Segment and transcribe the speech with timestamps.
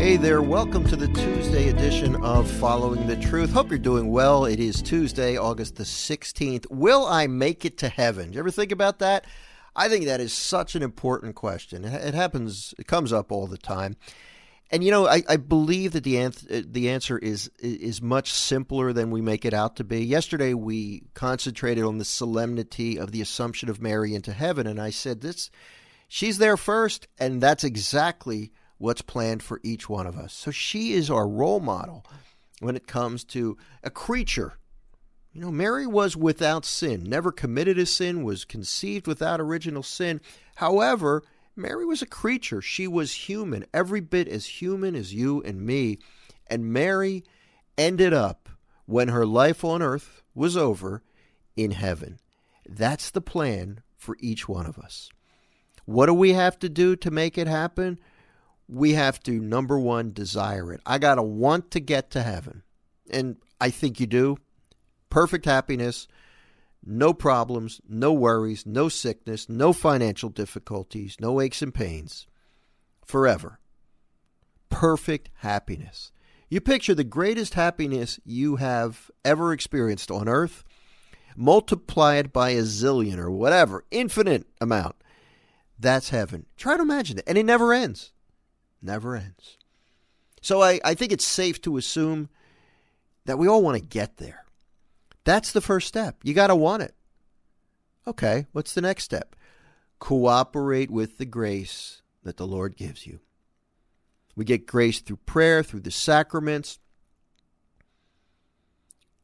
[0.00, 3.52] Hey there, welcome to the Tuesday edition of Following the Truth.
[3.52, 4.46] Hope you're doing well.
[4.46, 6.64] It is Tuesday, August the 16th.
[6.70, 8.28] Will I make it to heaven?
[8.28, 9.26] Did you ever think about that?
[9.76, 11.84] I think that is such an important question.
[11.84, 13.98] It happens, it comes up all the time.
[14.70, 18.32] And you know, I, I believe that the answer, uh, the answer is is much
[18.32, 20.02] simpler than we make it out to be.
[20.02, 24.88] Yesterday, we concentrated on the solemnity of the Assumption of Mary into heaven, and I
[24.88, 25.50] said this:
[26.08, 30.32] she's there first, and that's exactly what's planned for each one of us.
[30.32, 32.04] So she is our role model
[32.60, 34.54] when it comes to a creature.
[35.32, 40.22] You know, Mary was without sin, never committed a sin, was conceived without original sin.
[40.56, 41.22] However,
[41.54, 42.62] Mary was a creature.
[42.62, 45.98] She was human, every bit as human as you and me.
[46.46, 47.22] And Mary
[47.76, 48.48] ended up,
[48.86, 51.02] when her life on earth was over,
[51.54, 52.18] in heaven.
[52.66, 55.10] That's the plan for each one of us.
[55.84, 57.98] What do we have to do to make it happen?
[58.70, 60.80] We have to, number one, desire it.
[60.86, 62.62] I got to want to get to heaven.
[63.10, 64.36] And I think you do.
[65.10, 66.06] Perfect happiness
[66.84, 72.26] no problems, no worries, no sickness, no financial difficulties, no aches and pains.
[73.04, 73.60] Forever.
[74.68, 76.12] Perfect happiness.
[76.48, 80.64] You picture the greatest happiness you have ever experienced on earth,
[81.36, 84.96] multiply it by a zillion or whatever, infinite amount.
[85.78, 86.46] That's heaven.
[86.56, 87.24] Try to imagine it.
[87.26, 88.12] And it never ends.
[88.82, 89.58] Never ends.
[90.40, 92.28] So I, I think it's safe to assume
[93.26, 94.44] that we all want to get there.
[95.24, 96.16] That's the first step.
[96.22, 96.94] You got to want it.
[98.06, 99.36] Okay, what's the next step?
[99.98, 103.20] Cooperate with the grace that the Lord gives you.
[104.34, 106.78] We get grace through prayer, through the sacraments.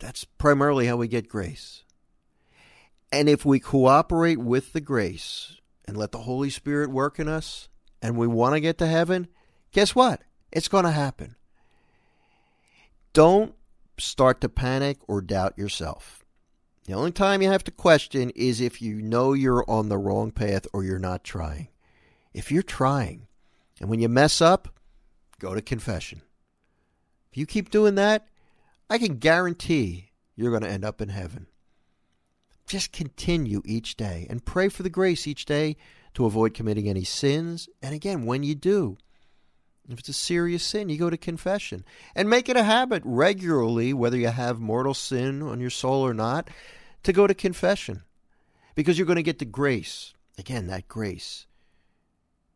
[0.00, 1.84] That's primarily how we get grace.
[3.12, 7.68] And if we cooperate with the grace and let the Holy Spirit work in us
[8.02, 9.28] and we want to get to heaven,
[9.74, 10.22] guess what?
[10.50, 11.36] It's going to happen.
[13.12, 13.54] Don't
[13.98, 16.24] start to panic or doubt yourself.
[16.86, 20.30] The only time you have to question is if you know you're on the wrong
[20.30, 21.68] path or you're not trying.
[22.32, 23.26] If you're trying,
[23.80, 24.68] and when you mess up,
[25.38, 26.22] go to confession.
[27.30, 28.28] If you keep doing that,
[28.88, 31.46] I can guarantee you're going to end up in heaven.
[32.66, 35.76] Just continue each day and pray for the grace each day
[36.14, 37.68] to avoid committing any sins.
[37.82, 38.98] And again, when you do,
[39.88, 41.84] if it's a serious sin, you go to confession
[42.14, 46.14] and make it a habit regularly, whether you have mortal sin on your soul or
[46.14, 46.48] not,
[47.02, 48.02] to go to confession
[48.74, 50.14] because you're going to get the grace.
[50.38, 51.46] Again, that grace,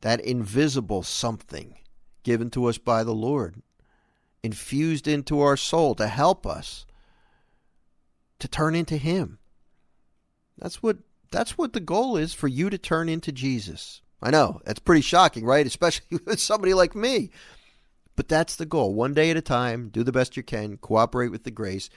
[0.00, 1.78] that invisible something
[2.22, 3.62] given to us by the Lord,
[4.42, 6.86] infused into our soul to help us
[8.38, 9.38] to turn into Him.
[10.58, 10.98] That's what
[11.30, 14.02] that's what the goal is for you to turn into Jesus.
[14.22, 15.66] I know, that's pretty shocking, right?
[15.66, 17.30] Especially with somebody like me.
[18.16, 18.94] But that's the goal.
[18.94, 21.88] One day at a time, do the best you can, cooperate with the grace,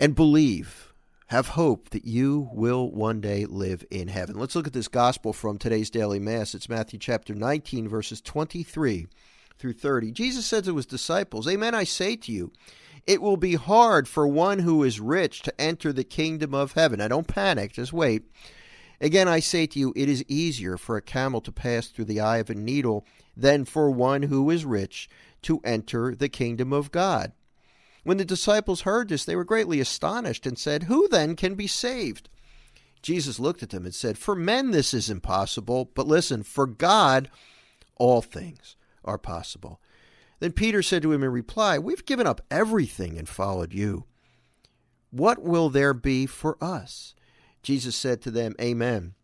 [0.00, 0.86] and believe.
[1.28, 4.36] Have hope that you will one day live in heaven.
[4.36, 6.56] Let's look at this gospel from today's daily Mass.
[6.56, 9.06] It's Matthew chapter 19, verses 23
[9.56, 10.10] through 30.
[10.10, 12.50] Jesus said to his disciples, Amen, I say to you,
[13.06, 16.98] it will be hard for one who is rich to enter the kingdom of heaven.
[16.98, 18.24] Now, don't panic, just wait.
[19.00, 22.20] Again, I say to you, it is easier for a camel to pass through the
[22.20, 23.06] eye of a needle
[23.36, 25.08] than for one who is rich
[25.42, 27.32] to enter the kingdom of God.
[28.04, 31.66] When the disciples heard this, they were greatly astonished and said, Who then can be
[31.66, 32.28] saved?
[33.02, 37.30] Jesus looked at them and said, For men this is impossible, but listen, for God
[37.96, 39.80] all things are possible.
[40.40, 44.04] Then Peter said to him in reply, We've given up everything and followed you.
[45.10, 47.14] What will there be for us?
[47.62, 49.14] Jesus said to them, Amen.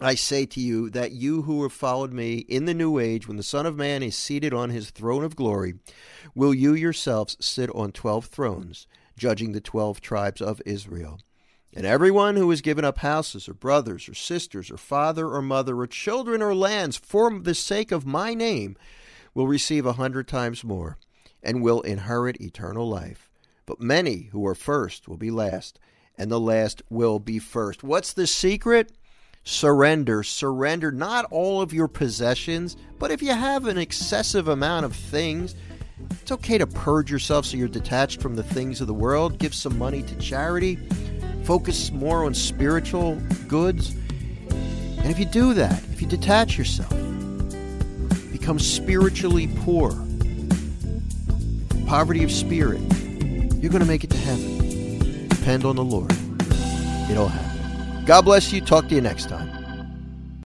[0.00, 3.36] I say to you that you who have followed me in the new age, when
[3.36, 5.74] the Son of Man is seated on his throne of glory,
[6.34, 8.86] will you yourselves sit on twelve thrones,
[9.16, 11.20] judging the twelve tribes of Israel.
[11.74, 15.78] And everyone who has given up houses, or brothers, or sisters, or father, or mother,
[15.78, 18.76] or children, or lands for the sake of my name
[19.34, 20.98] will receive a hundred times more,
[21.42, 23.30] and will inherit eternal life.
[23.66, 25.78] But many who are first will be last
[26.18, 27.82] and the last will be first.
[27.82, 28.92] What's the secret?
[29.44, 30.22] Surrender.
[30.22, 35.54] Surrender not all of your possessions, but if you have an excessive amount of things,
[36.10, 39.38] it's okay to purge yourself so you're detached from the things of the world.
[39.38, 40.78] Give some money to charity.
[41.44, 43.16] Focus more on spiritual
[43.48, 43.94] goods.
[44.50, 46.90] And if you do that, if you detach yourself,
[48.30, 49.90] become spiritually poor,
[51.86, 52.80] poverty of spirit,
[53.60, 54.51] you're going to make it to heaven
[55.42, 56.12] depend on the Lord,
[57.10, 58.04] it'll happen.
[58.04, 58.60] God bless you.
[58.60, 59.61] Talk to you next time.